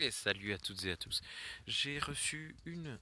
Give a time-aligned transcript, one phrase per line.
[0.00, 1.20] Et salut à toutes et à tous.
[1.66, 2.98] J'ai reçu une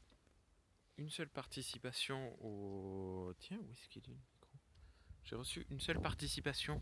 [0.99, 4.51] une seule participation au tiens où est-ce qu'il est le micro?
[5.25, 6.81] J'ai reçu une seule participation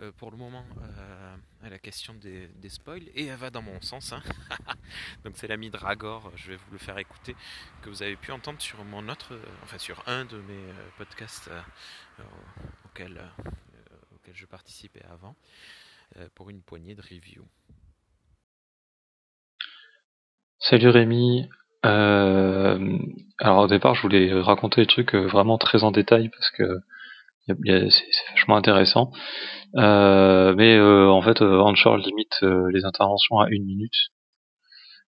[0.00, 3.60] euh, pour le moment euh, à la question des, des spoils et elle va dans
[3.60, 4.12] mon sens.
[4.14, 4.22] hein.
[5.24, 6.32] Donc c'est l'ami Dragor.
[6.36, 7.36] Je vais vous le faire écouter
[7.82, 11.48] que vous avez pu entendre sur mon autre, euh, enfin sur un de mes podcasts
[11.48, 12.24] euh,
[12.86, 13.20] auquel
[14.14, 15.36] auquel je participais avant
[16.34, 17.46] pour une poignée de reviews.
[20.70, 21.46] Salut Rémi.
[21.84, 22.98] Euh,
[23.38, 26.64] alors au départ, je voulais raconter des trucs euh, vraiment très en détail parce que
[27.46, 29.12] c'est vachement intéressant.
[29.76, 32.40] Euh, mais en fait, Anchor limite
[32.72, 33.92] les interventions à une minute,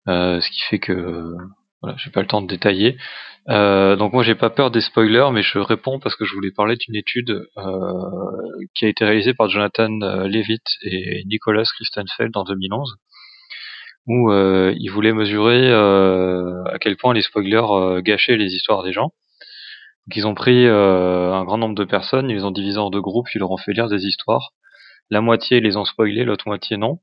[0.08, 1.36] ce qui fait que
[1.84, 2.98] voilà, j'ai pas le temps de détailler.
[3.48, 6.78] Donc moi, j'ai pas peur des spoilers, mais je réponds parce que je voulais parler
[6.78, 7.46] d'une étude
[8.74, 12.98] qui a été réalisée par Jonathan Levitt et Nicolas Christenfeld en 2011
[14.08, 18.84] où euh, ils voulaient mesurer euh, à quel point les spoilers euh, gâchaient les histoires
[18.84, 19.12] des gens.
[20.06, 22.90] Donc ils ont pris euh, un grand nombre de personnes, ils les ont divisés en
[22.90, 24.52] deux groupes, ils leur ont fait lire des histoires.
[25.10, 27.00] La moitié les ont spoilés, l'autre moitié non.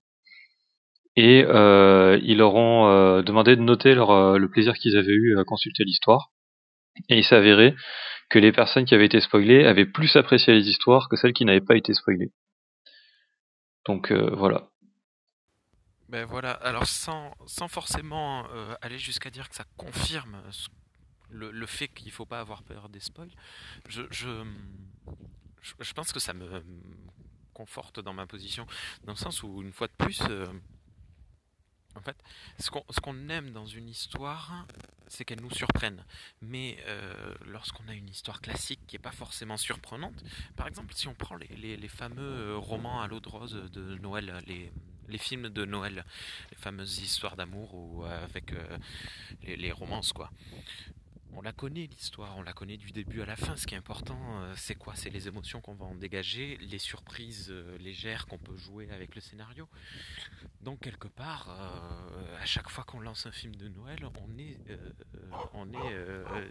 [1.16, 5.84] Et ils leur ont demandé de noter leur, le plaisir qu'ils avaient eu à consulter
[5.84, 6.30] l'histoire.
[7.10, 7.74] Et il s'avérait
[8.30, 11.44] que les personnes qui avaient été spoilées avaient plus apprécié les histoires que celles qui
[11.44, 12.30] n'avaient pas été spoilées.
[13.86, 14.69] Donc voilà.
[16.10, 20.42] Ben voilà, alors sans, sans forcément euh, aller jusqu'à dire que ça confirme
[21.28, 23.30] le, le fait qu'il faut pas avoir peur des spoils,
[23.88, 24.44] je, je,
[25.78, 26.64] je, pense que ça me
[27.54, 28.66] conforte dans ma position,
[29.04, 30.48] dans le sens où, une fois de plus, euh,
[31.94, 32.16] en fait,
[32.58, 34.66] ce qu'on aime dans une histoire,
[35.06, 36.04] c'est qu'elle nous surprenne.
[36.42, 40.24] Mais euh, lorsqu'on a une histoire classique qui n'est pas forcément surprenante,
[40.56, 44.42] par exemple, si on prend les, les, fameux romans à l'eau de rose de Noël,
[44.48, 44.72] les,
[45.10, 46.04] les films de Noël,
[46.50, 48.78] les fameuses histoires d'amour ou euh, avec euh,
[49.42, 50.30] les, romances, quoi.
[51.32, 53.54] On la connaît l'histoire, on la connaît du début à la fin.
[53.54, 54.96] Ce qui est important, euh, c'est quoi?
[54.96, 59.20] C'est les émotions qu'on va en dégager, les surprises légères qu'on peut jouer avec le
[59.20, 59.68] scénario.
[60.60, 61.48] Donc quelque part,
[62.40, 64.58] à chaque fois qu'on lance un film de Noël, on est,
[65.92, 66.50] euh,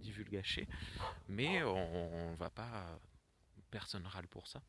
[0.00, 0.68] divulgaché,
[1.28, 2.98] mais on, on va pas,
[3.70, 4.62] personne râle pour ça.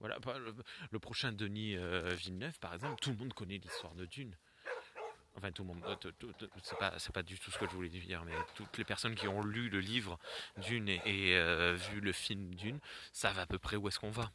[0.00, 4.04] Voilà, pas le, prochain Denis euh, Villeneuve, par exemple, tout le monde connaît l'histoire de
[4.06, 4.36] Dune.
[5.36, 6.12] Enfin, tout le monde, euh,
[6.62, 9.28] c'est pas, pas du tout ce que je voulais dire, mais toutes les personnes qui
[9.28, 10.18] ont lu le livre
[10.58, 12.80] Dune et, euh, vu le film Dune
[13.12, 14.30] savent à peu près où est-ce qu'on va.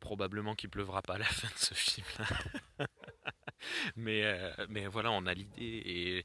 [0.00, 2.86] Probablement qu'il pleuvra pas à la fin de ce film-là.
[3.96, 6.24] mais, mais voilà, on a l'idée et,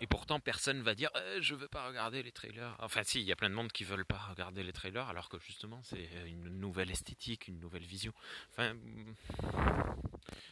[0.00, 2.76] et pourtant personne va dire Euh, je veux pas regarder les trailers.
[2.80, 5.28] Enfin, si, il y a plein de monde qui veulent pas regarder les trailers alors
[5.28, 8.12] que justement c'est une nouvelle esthétique, une nouvelle vision.
[8.50, 8.74] Enfin,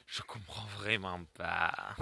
[0.06, 1.96] je comprends vraiment pas.